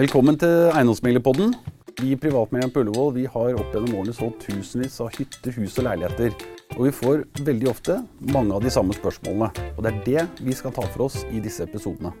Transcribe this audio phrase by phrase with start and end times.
[0.00, 1.50] Velkommen til Eiendomsmeglerpodden.
[1.98, 5.74] Vi i Privatmegleren på Ullevål vi har opp gjennom årene solgt tusenvis av hytter, hus
[5.76, 6.32] og leiligheter.
[6.78, 7.98] Og vi får veldig ofte
[8.32, 9.50] mange av de samme spørsmålene.
[9.74, 12.14] Og det er det vi skal ta for oss i disse episodene.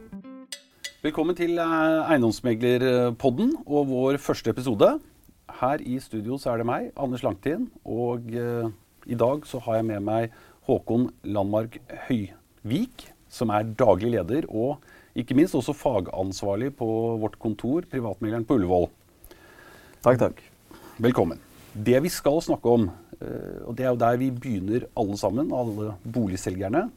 [1.00, 4.90] Velkommen til eh, Eiendomsmeglerpodden og vår første episode.
[5.62, 8.68] Her i studio så er det meg, Anders Langtin, og eh,
[9.08, 10.36] i dag så har jeg med meg
[10.68, 14.82] Håkon Landmark Høyvik, som er daglig leder og
[15.18, 16.86] ikke minst også fagansvarlig på
[17.22, 18.88] vårt kontor, Privatmegleren på Ullevål.
[20.04, 20.42] Takk, takk.
[21.02, 21.40] Velkommen.
[21.74, 22.88] Det vi skal snakke om,
[23.20, 26.88] eh, og det er jo der vi begynner alle sammen, alle boligselgerne.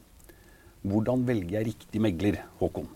[0.84, 2.88] Hvordan velger jeg riktig megler, Håkon?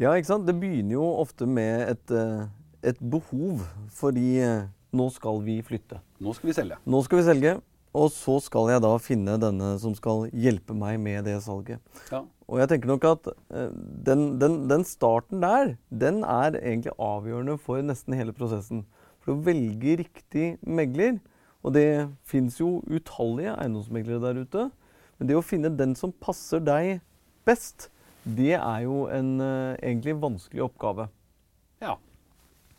[0.00, 0.46] Ja, ikke sant?
[0.46, 2.46] Det begynner jo ofte med et, eh,
[2.82, 3.62] et behov,
[3.94, 6.00] fordi eh, nå skal vi flytte.
[6.20, 6.78] Nå skal vi selge.
[6.86, 7.54] Nå skal vi selge,
[7.94, 11.82] og så skal jeg da finne denne som skal hjelpe meg med det salget.
[12.10, 12.24] Ja.
[12.50, 13.70] Og jeg tenker nok at eh,
[14.06, 18.82] den, den, den starten der, den er egentlig avgjørende for nesten hele prosessen.
[19.22, 21.20] For å velge riktig megler,
[21.64, 24.68] og det fins jo utallige eiendomsmeglere der ute,
[25.16, 26.98] men det å finne den som passer deg
[27.48, 27.88] best,
[28.24, 31.08] det er jo en uh, egentlig vanskelig oppgave.
[31.84, 31.96] ja.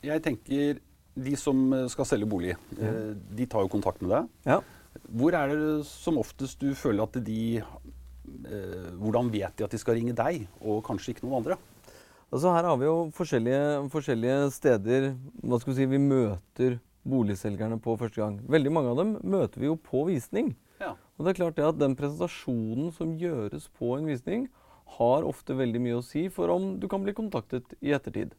[0.06, 0.78] Jeg tenker
[1.16, 4.28] de som eh, skal selge bolig, eh, de tar jo kontakt med deg.
[4.46, 4.60] Ja.
[5.04, 9.80] Hvor er det som oftest du føler at de eh, Hvordan vet de at de
[9.82, 11.60] skal ringe deg, og kanskje ikke noen andre?
[12.34, 15.12] Altså her har vi jo forskjellige, forskjellige steder
[15.46, 18.40] hva skal vi si, vi møter boligselgerne på første gang.
[18.50, 20.56] Veldig mange av dem møter vi jo på visning.
[20.82, 20.96] Ja.
[21.16, 24.50] Og det er klart det at Den presentasjonen som gjøres på en visning,
[24.98, 28.36] har ofte veldig mye å si for om du kan bli kontaktet i ettertid.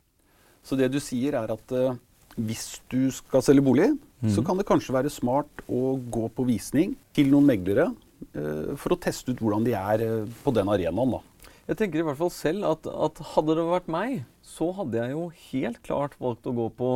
[0.63, 1.99] Så det du sier er at eh,
[2.37, 3.91] hvis du skal selge bolig,
[4.33, 7.91] så kan det kanskje være smart å gå på visning til noen meglere
[8.35, 11.17] eh, for å teste ut hvordan de er eh, på den arenaen.
[11.19, 11.21] da.
[11.69, 15.15] Jeg tenker i hvert fall selv at, at hadde det vært meg, så hadde jeg
[15.17, 16.91] jo helt klart valgt å gå på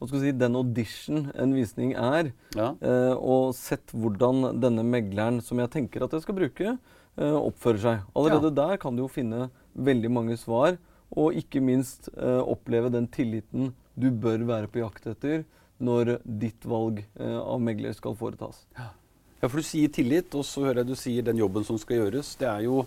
[0.00, 2.72] hva skal si, den audition en visning er, Ja.
[2.82, 6.74] eh, og sett hvordan denne megleren som jeg tenker at jeg skal bruke,
[7.16, 8.02] eh, oppfører seg.
[8.18, 9.46] Allerede der kan du jo finne
[9.78, 10.76] veldig mange svar,
[11.14, 15.44] og ikke minst eh, oppleve den tilliten du bør være på jakt etter
[15.84, 18.62] når ditt valg eh, av megler skal foretas.
[18.78, 22.04] Ja, for du sier tillit, og så hører jeg du sier den jobben som skal
[22.04, 22.34] gjøres.
[22.40, 22.84] Det er jo,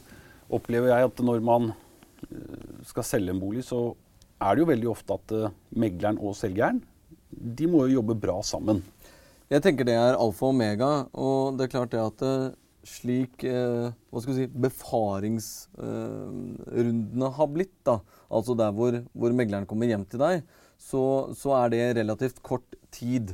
[0.50, 3.92] opplever jeg, at når man eh, skal selge en bolig, så
[4.38, 6.82] er det jo veldig ofte at eh, megleren og selgeren
[7.32, 8.84] de må jo jobbe bra sammen.
[9.52, 12.52] Jeg tenker det er alfa og omega, og det er klart det at eh,
[12.88, 17.96] slik eh, hva skal vi si, befaringsrundene har blitt, da,
[18.32, 20.36] altså der hvor, hvor megleren kommer hjem til deg,
[20.78, 21.04] så,
[21.36, 23.34] så er det relativt kort tid.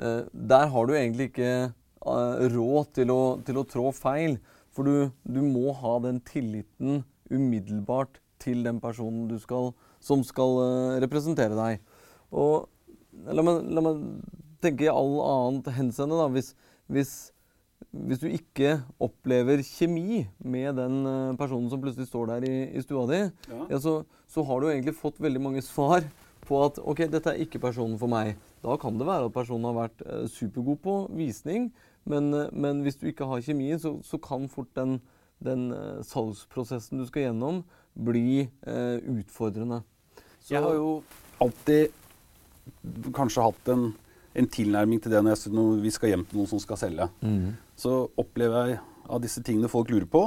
[0.00, 4.38] Eh, der har du egentlig ikke eh, råd til å, til å trå feil,
[4.74, 10.60] for du, du må ha den tilliten umiddelbart til den personen du skal, som skal
[10.64, 11.82] eh, representere deg.
[12.30, 12.68] Og
[13.26, 14.06] la meg, la meg
[14.62, 16.28] tenke i all annet henseende, da.
[16.32, 16.54] Hvis,
[16.90, 17.12] hvis,
[17.90, 21.02] hvis du ikke opplever kjemi med den
[21.40, 23.62] personen som plutselig står der i, i stua di, Ja.
[23.72, 26.04] ja, så, så har du egentlig fått veldig mange svar
[26.46, 28.34] på at ok, dette er ikke personen for meg.
[28.64, 31.70] Da kan det være at personen har vært eh, supergod på visning,
[32.08, 34.98] men, eh, men hvis du ikke har kjemien, så, så kan fort den,
[35.44, 37.62] den eh, salgsprosessen du skal gjennom,
[37.94, 39.82] bli eh, utfordrende.
[40.40, 41.02] Så- Jeg har jo
[41.40, 41.90] alltid
[43.16, 43.88] kanskje hatt en,
[44.38, 47.08] en tilnærming til det når, jeg, når vi skal hjem til noen som skal selge.
[47.24, 47.54] Mm.
[47.80, 48.80] Så opplever jeg
[49.10, 50.26] av disse tingene folk lurer på.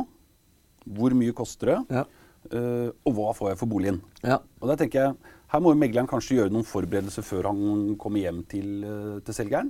[0.83, 1.77] Hvor mye koster det?
[1.95, 2.03] Ja.
[2.51, 4.01] eh, og hva får jeg for boligen?
[4.25, 4.41] Ja.
[4.59, 8.23] Og der tenker jeg, Her må jo megleren kanskje gjøre noen forberedelser før han kommer
[8.23, 9.69] hjem til, eh, til selgeren.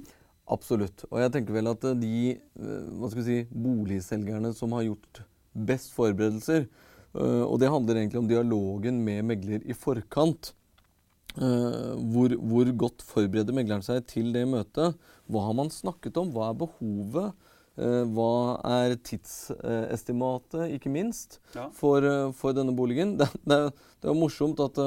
[0.53, 1.03] Absolutt.
[1.09, 5.23] Og jeg tenker vel at eh, de eh, si, boligselgerne som har gjort
[5.53, 6.67] best forberedelser,
[7.13, 10.47] og det handler egentlig om dialogen med megler i forkant.
[11.35, 14.97] hvor, hvor godt forbereder megleren seg til det møtet?
[15.29, 16.31] Hva har man snakket om?
[16.33, 17.35] Hva er behovet?
[17.73, 21.69] Eh, hva er tidsestimatet, ikke minst, Ja.
[21.73, 22.05] for,
[22.37, 23.15] for denne boligen?
[23.17, 24.77] Det, det, det er morsomt at,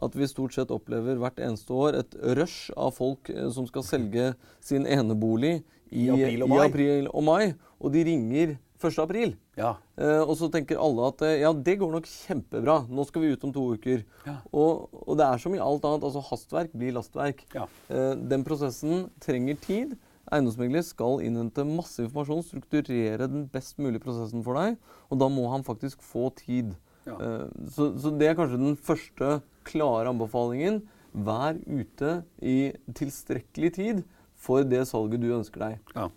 [0.00, 3.86] at vi stort sett opplever hvert eneste år et rush av folk eh, som skal
[3.86, 4.32] selge
[4.64, 5.60] sin enebolig
[5.90, 8.96] i, I april og i april og mai, og de ringer 1.
[9.02, 9.34] april.
[9.60, 9.74] Ja.
[10.00, 13.32] Eh, og så tenker alle at eh, ja, det går nok kjempebra, nå skal vi
[13.34, 14.04] ut om to uker.
[14.24, 14.38] Ja.
[14.56, 17.44] Og, og det er som i alt annet, altså hastverk blir lastverk.
[17.56, 17.66] Ja.
[17.92, 19.98] Eh, den prosessen trenger tid.
[20.30, 24.78] Eiendomsmegler skal innhente masse informasjon, strukturere den best mulige prosessen for deg,
[25.10, 26.76] og da må han faktisk få tid.
[27.08, 27.16] Ja.
[27.16, 30.82] Eh, så, så det er kanskje den første klare anbefalingen.
[31.14, 34.02] Vær ute i tilstrekkelig tid
[34.40, 35.78] for det salget du ønsker deg.
[35.96, 36.08] Ja.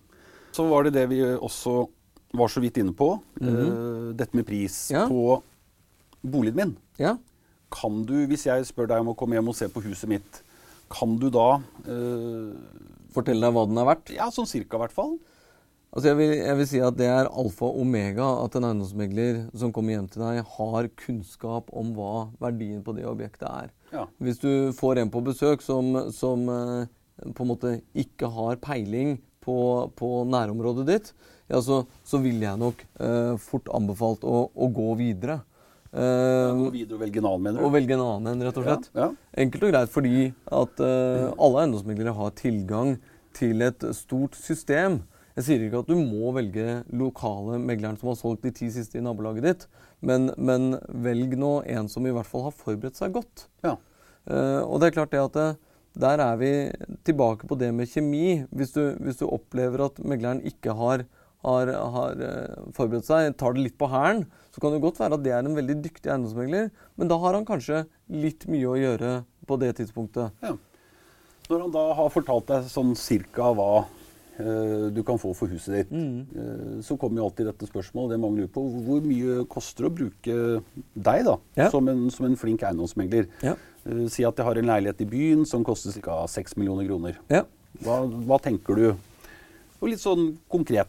[0.54, 1.88] Så var det det vi også
[2.38, 3.16] var så vidt inne på.
[3.42, 5.08] eh, dette med pris Ja.
[5.10, 5.42] på
[6.24, 6.76] boligen min.
[7.02, 7.16] Ja,
[7.74, 10.42] kan du, hvis jeg spør deg om å komme hjem og se på huset mitt,
[10.94, 11.56] kan du da
[11.90, 12.54] eh,
[13.14, 14.10] Fortelle deg hva den er verdt?
[14.16, 15.18] Ja, sånn cirka i hvert fall.
[15.94, 19.44] Altså jeg, vil, jeg vil si at det er alfa og omega at en eiendomsmegler
[19.62, 23.70] som kommer hjem til deg, har kunnskap om hva verdien på det objektet er.
[23.94, 24.08] Ja.
[24.18, 26.90] Hvis du får en på besøk som, som eh,
[27.30, 29.56] på en måte ikke har peiling på,
[29.94, 31.14] på nærområdet ditt,
[31.52, 35.44] ja, så, så ville jeg nok eh, fort anbefalt å, å gå videre.
[35.94, 37.68] Eh, Gå videre og velge en annen, mener du?
[37.68, 38.90] og velge en annen en, rett og slett.
[38.98, 39.32] Ja, ja.
[39.46, 42.96] Enkelt og greit fordi at eh, alle eiendomsmeglere har tilgang
[43.38, 45.04] til et stort system.
[45.34, 49.00] Jeg sier ikke at du må velge lokale megleren som har solgt de ti siste
[49.00, 49.68] i nabolaget ditt,
[50.06, 50.76] men, men
[51.06, 53.48] velg nå en som i hvert fall har forberedt seg godt.
[53.66, 53.78] Ja.
[54.30, 55.48] Uh, og det er klart det at det,
[56.00, 56.52] der er vi
[57.06, 58.44] tilbake på det med kjemi.
[58.54, 61.06] Hvis du, hvis du opplever at megleren ikke har,
[61.46, 65.20] har, har eh, forberedt seg, tar det litt på hælen, så kan det godt være
[65.20, 68.80] at det er en veldig dyktig eiendomsmegler, men da har han kanskje litt mye å
[68.80, 69.12] gjøre
[69.46, 70.34] på det tidspunktet.
[70.42, 70.56] Ja.
[71.52, 74.03] Når han da har fortalt deg sånn cirka hva eh,
[74.38, 76.82] du kan få for huset ditt, Mm.
[76.82, 78.64] så kommer jo alltid dette spørsmålet, det mange lurer på.
[78.86, 80.64] Hvor mye koster det å bruke
[80.96, 81.70] deg da, Ja.
[81.70, 83.28] som, en, som en flink eiendomsmegler?
[83.44, 83.54] Ja.
[83.86, 86.26] Eh, si at jeg har en leilighet i byen som koster ca.
[86.28, 87.18] 6 millioner kroner.
[87.30, 87.44] Ja.
[87.84, 88.96] Hva, hva tenker du?
[89.82, 90.88] Og litt sånn konkret.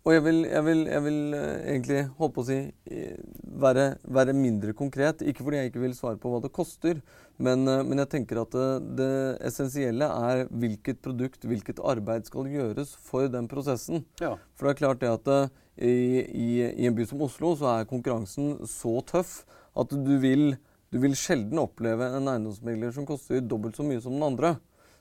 [0.00, 2.56] Og jeg vil, jeg vil, jeg vil eh, egentlig holdt på å si
[2.88, 3.16] eh,
[3.60, 5.20] være, være mindre konkret.
[5.20, 7.02] Ikke fordi jeg ikke vil svare på hva det koster,
[7.36, 9.10] men, eh, men jeg tenker at det, det
[9.50, 14.06] essensielle er hvilket produkt, hvilket arbeid skal gjøres for den prosessen.
[14.24, 14.38] Ja.
[14.56, 15.52] For det er klart det at eh,
[15.84, 15.92] i,
[16.24, 16.48] i,
[16.80, 19.42] i en by som Oslo så er konkurransen så tøff
[19.80, 20.54] at du vil,
[20.92, 24.54] du vil sjelden oppleve en eiendomsmegler som koster dobbelt så mye som den andre.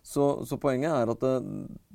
[0.04, 1.24] Så, så poenget er at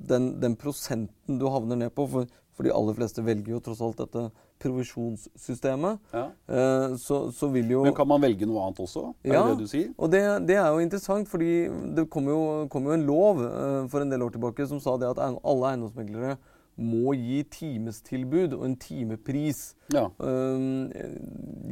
[0.09, 3.81] den, den prosenten du havner ned på for, for de aller fleste velger jo tross
[3.83, 4.29] alt dette
[4.63, 5.99] provisjonssystemet.
[6.15, 6.25] Ja.
[6.47, 9.09] Eh, så, så vil jo Men kan man velge noe annet også?
[9.23, 9.43] Er Ja.
[9.43, 9.89] det det du sier?
[9.97, 12.39] og det, det er jo interessant, fordi det kom jo,
[12.71, 15.71] kom jo en lov eh, for en del år tilbake som sa det at alle
[15.73, 16.37] eiendomsmeglere
[16.75, 19.75] må gi timestilbud og en timepris.
[19.95, 20.09] Ja.
[20.19, 20.89] Um,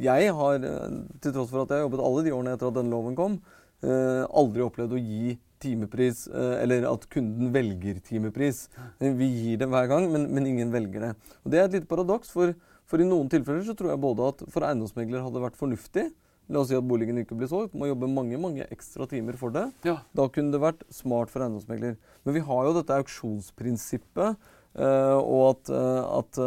[0.00, 2.78] jeg har, eh, til tross for at jeg har jobbet alle de årene etter at
[2.78, 3.40] den loven kom,
[3.84, 5.34] eh, aldri opplevd å gi
[5.64, 8.66] timepris, eh, eller at kunden velger timepris.
[9.00, 11.14] Vi gir det hver gang, men, men ingen velger det.
[11.42, 12.54] Og Det er et lite paradoks, for,
[12.86, 16.10] for i noen tilfeller så tror jeg både at for eiendomsmegler hadde vært fornuftig
[16.52, 19.54] La oss si at boligen ikke blir solgt, må jobbe mange mange ekstra timer for
[19.54, 19.64] det.
[19.86, 19.96] Ja.
[20.12, 21.96] Da kunne det vært smart for eiendomsmegler.
[22.26, 24.36] Men vi har jo dette auksjonsprinsippet,
[24.76, 26.40] eh, og at, eh, at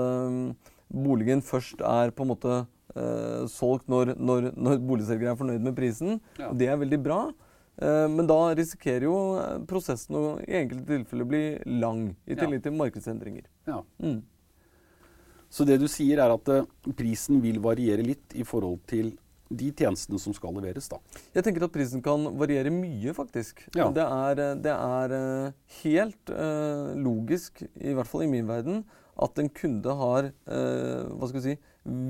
[0.93, 2.59] boligen først er på en måte
[2.93, 6.21] eh, solgt når, når, når boligselger er fornøyd med prisen.
[6.37, 6.51] Ja.
[6.53, 7.19] Det er veldig bra.
[7.77, 11.43] Eh, men da risikerer jo eh, prosessen å i enkelte tilfeller bli
[11.77, 13.45] lang, i tillegg til markedsendringer.
[13.69, 13.83] ja.
[14.01, 14.23] Mm.
[15.47, 16.65] Så det du sier er at eh,
[16.97, 19.13] prisen vil variere litt i forhold til
[19.47, 20.97] de tjenestene som skal leveres, da.
[21.37, 23.61] Jeg tenker at prisen kan variere mye, faktisk.
[23.77, 23.87] Ja.
[23.95, 25.13] Det er, det er
[25.77, 28.81] helt uh, logisk, i hvert fall i min verden,
[29.15, 31.55] at en kunde har uh, hva skal vi si,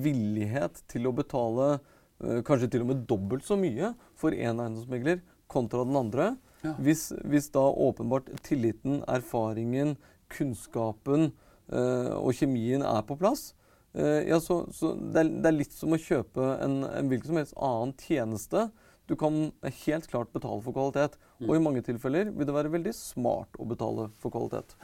[0.08, 5.22] villighet til å betale uh, kanskje til og med dobbelt så mye for én eiendomsmegler
[5.52, 6.32] kontra den andre.
[6.64, 6.74] Ja.
[6.82, 9.96] Hvis, hvis da åpenbart tilliten, erfaringen,
[10.34, 11.30] kunnskapen
[11.72, 13.52] eh, og kjemien er på plass,
[13.94, 17.32] eh, ja, så, så det, er, det er litt som å kjøpe en, en hvilken
[17.32, 18.68] som helst annen tjeneste.
[19.08, 21.16] Du kan helt klart betale for kvalitet.
[21.46, 24.76] Og i mange tilfeller vil det være veldig smart å betale for kvalitet.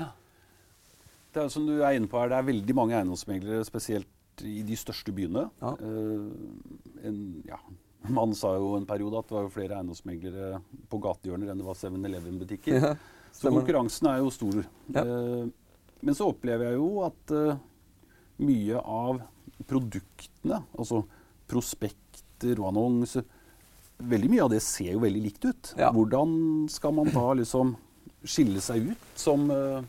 [1.34, 4.62] Det er som du er inne på her, det er veldig mange eiendomsmeglere, spesielt i
[4.66, 5.48] de største byene.
[5.62, 5.74] Ja.
[5.76, 7.18] Eh, en,
[7.50, 7.60] ja,
[8.12, 11.68] man sa jo en periode at det var jo flere eiendomsmeglere på gatehjørner enn det
[11.68, 12.80] var 7-Eleven-butikker.
[12.80, 12.96] Ja,
[13.34, 14.64] så konkurransen er jo stor.
[14.94, 15.04] Ja.
[15.04, 15.46] Eh,
[16.04, 17.62] men så opplever jeg jo at eh,
[18.44, 19.22] mye av
[19.70, 21.04] produktene, altså
[21.50, 23.26] prospekter og annonser
[24.04, 25.70] Veldig mye av det ser jo veldig likt ut.
[25.80, 25.92] Ja.
[25.94, 26.32] Hvordan
[26.68, 27.76] skal man da liksom
[28.26, 29.86] skille seg ut som eh,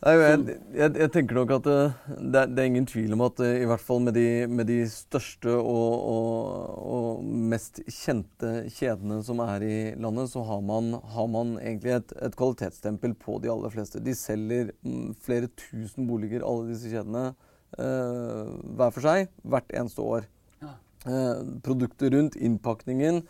[0.00, 3.40] Nei, jeg, jeg, jeg tenker nok at eh, det, det er ingen tvil om at
[3.44, 9.18] eh, i hvert fall med de, med de største og, og, og mest kjente kjedene
[9.26, 13.50] som er i landet, så har man, har man egentlig et, et kvalitetsstempel på de
[13.52, 14.00] aller fleste.
[14.00, 17.34] De selger mm, flere tusen boliger, alle disse kjedene,
[17.76, 20.24] eh, hver for seg, hvert eneste år.
[20.64, 20.72] Ja.
[21.12, 23.20] Eh, produktet rundt, innpakningen,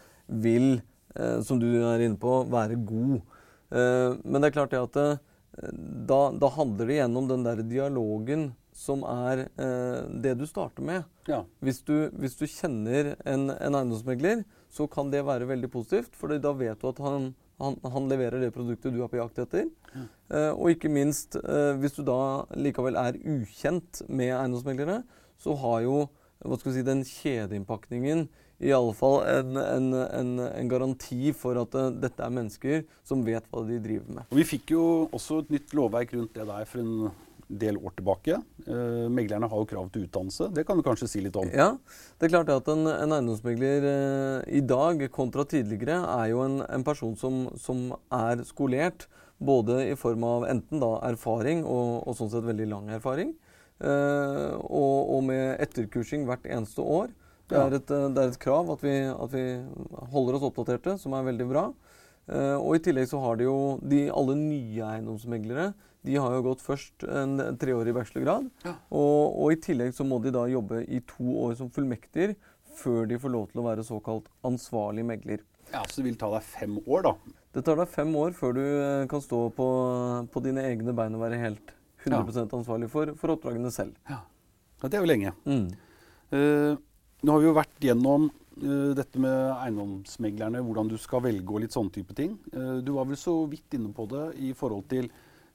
[0.47, 0.69] vil,
[1.17, 3.19] eh, som du er inne på, være god.
[3.75, 5.19] Eh, men det er klart det at
[5.53, 11.05] da, da handler det gjennom den der dialogen som er eh, det du starter med.
[11.29, 11.43] Ja.
[11.65, 16.15] Hvis du, hvis du kjenner en, en eiendomsmegler, så kan det være veldig positivt.
[16.17, 19.43] For da vet du at han, han, han leverer det produktet du er på jakt
[19.43, 19.69] etter.
[20.31, 25.03] Eh, og ikke minst, eh, hvis du da likevel er ukjent med eiendomsmeglere,
[25.41, 25.99] så har jo
[26.63, 28.29] si, den kjedeinnpakningen
[28.61, 33.25] i alle fall en, en, en, en garanti for at uh, dette er mennesker som
[33.25, 34.29] vet hva de driver med.
[34.29, 37.11] Og Vi fikk jo også et nytt lovverk rundt det der for en
[37.51, 38.39] del år tilbake.
[38.67, 40.51] Eh, meglerne har jo krav til utdannelse.
[40.55, 41.49] Det kan du kanskje si litt om?
[41.51, 41.73] Ja,
[42.19, 46.61] det er klart at en, en eiendomsmegler eh, i dag kontra tidligere er jo en,
[46.63, 49.09] en person som, som, er skolert.
[49.41, 53.33] Både i form av enten da erfaring og, og sånn sett veldig lang erfaring.
[53.81, 57.09] Eh, og, og, med etterkursing hvert eneste år.
[57.51, 59.45] Det er et, det er et krav at vi, at vi,
[60.15, 61.69] holder oss oppdaterte, som er veldig bra.
[62.31, 65.73] Eh, og I tillegg så har de jo de alle nye eiendomsmeglere
[66.07, 68.47] de har jo gått først en, treårig bachelorgrad.
[68.65, 68.73] Ja.
[68.89, 72.33] Og, og, i tillegg så må de da jobbe i to år som fullmektiger
[72.81, 75.45] før de får lov til å være såkalt ansvarlig megler.
[75.71, 77.37] Ja, Så det vil ta deg fem år, da?
[77.55, 79.69] Det tar deg fem år før du eh, kan stå på,
[80.33, 81.75] på dine egne bein og være helt
[82.07, 82.47] 100 ja.
[82.57, 83.93] ansvarlig for, for, oppdragene selv.
[84.09, 84.23] Ja.
[84.81, 84.89] ja.
[84.89, 85.35] Det er jo lenge.
[85.45, 85.67] Mm.
[86.31, 86.79] Uh,
[87.21, 91.65] nå har vi jo vært gjennom uh, dette med eiendomsmeglerne, hvordan du skal velge og
[91.65, 92.37] litt sånne type ting.
[92.55, 95.11] Uh, du var vel så vidt inne på det i forhold til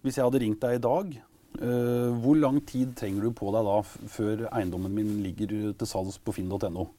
[0.05, 1.15] hvis jeg hadde ringt deg i dag,
[1.61, 3.79] uh, hvor lang tid trenger du på deg da
[4.17, 6.89] før eiendommen min ligger til salgs på finn.no?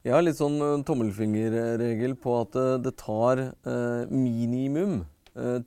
[0.00, 3.42] Jeg har litt sånn tommelfingerregel på at det tar
[4.08, 5.02] minimum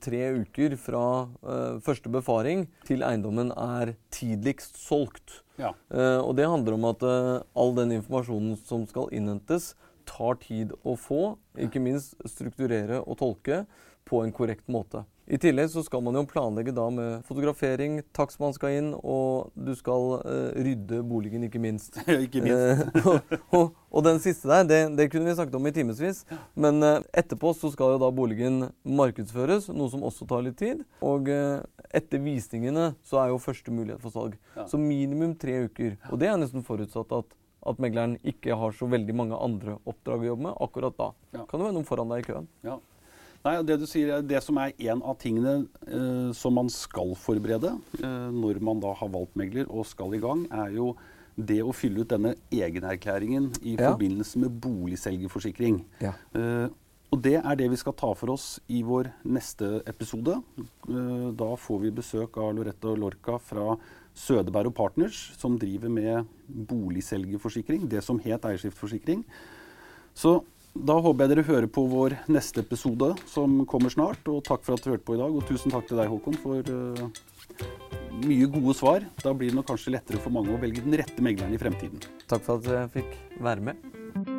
[0.04, 1.04] tre uker fra
[1.86, 5.40] første befaring til eiendommen er tidligst solgt.
[5.56, 5.70] Ja.
[6.26, 9.76] og det handler om at all den informasjonen som skal innhentes,
[10.10, 11.36] tar tid å få.
[11.62, 13.64] Ikke minst strukturere og tolke
[14.10, 15.06] på en korrekt måte.
[15.24, 19.72] I tillegg så skal man jo planlegge da med fotografering, takstmann skal inn, og du
[19.80, 21.96] skal uh, rydde boligen, ikke minst.
[22.26, 22.98] ikke minst.
[23.00, 26.24] Uh, og, og, og, den siste der, det, det, kunne vi snakket om i timevis.
[26.60, 30.84] Men uh, etterpå så skal jo da boligen markedsføres, noe som også tar litt tid.
[31.06, 34.36] Og etter visningene så er jo første mulighet for salg.
[34.58, 34.68] Ja.
[34.68, 35.96] Så minimum tre uker.
[36.12, 40.26] Og det er nesten forutsatt at at megleren ikke har så veldig mange andre oppdrag
[40.26, 41.06] å jobbe med akkurat da.
[41.32, 41.46] Ja.
[41.48, 42.50] Kan det være noen foran deg i køen?
[42.68, 42.76] Ja.
[43.44, 47.74] Nei, Det du sier, det som er en av tingene eh, som man skal forberede
[48.00, 50.94] eh, når man da har valgt megler og skal i gang, er jo
[51.36, 53.90] det å fylle ut denne egenerklæringen i ja.
[53.90, 55.82] forbindelse med boligselgerforsikring.
[56.04, 56.14] Ja.
[56.38, 56.70] Eh,
[57.14, 60.40] og Det er det vi skal ta for oss i vår neste episode.
[60.58, 63.76] Eh, da får vi besøk av Loretta Lorca fra
[64.18, 69.22] Sødeberg og Partners, som driver med boligselgerforsikring, det som het eierskiftforsikring.
[70.14, 70.40] Så
[70.74, 74.26] da håper jeg dere hører på vår neste episode, som kommer snart.
[74.32, 75.30] Og takk for at du hørte på i dag.
[75.30, 77.62] Og tusen takk til deg, Håkon, for uh,
[78.26, 79.06] mye gode svar.
[79.22, 82.02] Da blir det nok kanskje lettere for mange å velge den rette megleren i fremtiden.
[82.26, 84.33] Takk for at jeg fikk være med.